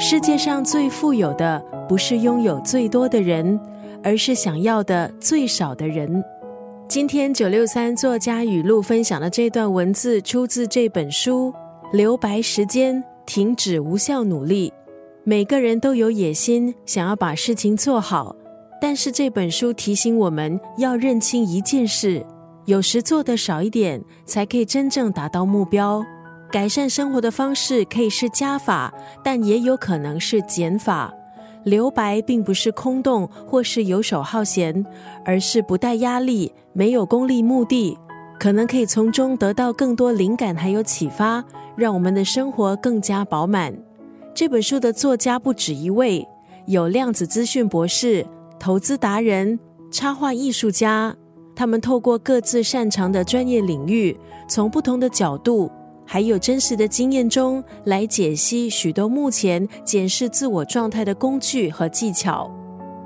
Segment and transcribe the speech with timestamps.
[0.00, 3.58] 世界上最富有的不是拥有最多的人，
[4.00, 6.22] 而是想要的最少的人。
[6.86, 11.52] 今天九六三作家语录分享的这段文字出自这本书
[11.96, 14.70] 《留白时间，停止无效努力》。
[15.24, 18.36] 每个人都有野心，想要把事情做好，
[18.80, 22.24] 但是这本书提醒我们要认清一件事：
[22.66, 26.04] 有时做的少一点，才可以真正达到目标。
[26.50, 31.12] 改善生活的方式可以是加法，但也有可能是减法。
[31.64, 34.86] 留白并不是空洞或是游手好闲，
[35.24, 37.98] 而是不带压力、没有功利目的，
[38.38, 41.44] 可能可以从中得到更多灵感还有启发，
[41.76, 43.76] 让我们的生活更加饱满。
[44.34, 46.26] 这本书的作家不止一位，
[46.66, 48.24] 有量子资讯博士、
[48.58, 49.58] 投资达人、
[49.90, 51.14] 插画艺术家，
[51.54, 54.16] 他们透过各自擅长的专业领域，
[54.48, 55.70] 从不同的角度。
[56.10, 62.50] 还有真实的经验中来解析许多目前检视自我状态的工具和技巧。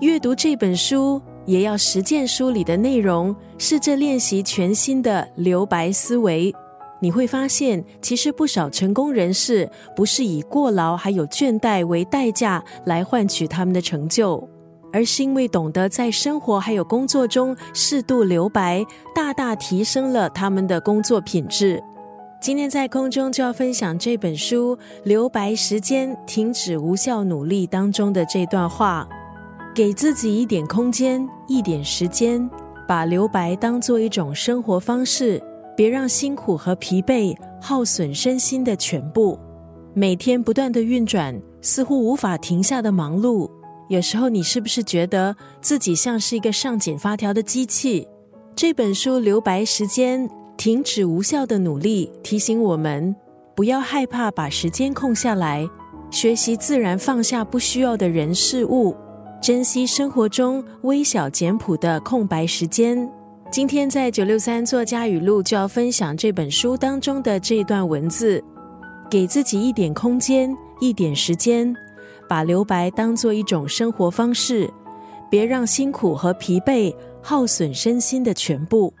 [0.00, 6.52] 阅读这本书，也要实践书里的内容，试着练习全新的留白思维。
[7.00, 14.48] 你会发现，其实不少成功人士不是以过劳还有倦怠为代价来换取他们的成就，
[14.92, 21.80] 而是因为懂得在生活还有工作中适度留白，大大提升了他们的工作品质。
[22.40, 29.08] 今天在空中就要分享这本书《留白时间，停止无效努力》当中的这段话：
[29.74, 32.48] 给自己一点空间，一点时间，
[32.86, 35.42] 把留白当做一种生活方式，
[35.76, 39.36] 别让辛苦和疲惫耗损身心的全部。
[39.92, 43.50] 每天不断的运转，似乎无法停下的忙碌，
[43.88, 48.06] 有时候你是不是觉得自己像是一个上紧发条的机器？
[48.54, 50.28] 这本书《留白时间》。
[50.58, 53.14] 停止无效的努力，提醒我们
[53.54, 55.64] 不要害怕把时间空下来，
[56.10, 58.92] 学习自然放下不需要的人事物，
[59.40, 63.08] 珍惜生活中微小简朴的空白时间。
[63.52, 68.42] 今天在九六三作家语录就要分享这本书当中的这段文字：
[69.08, 71.72] 给自己一点空间，一点时间，
[72.28, 74.68] 把留白当做一种生活方式，
[75.30, 76.92] 别让辛苦和疲惫
[77.22, 78.92] 耗损身心的全部。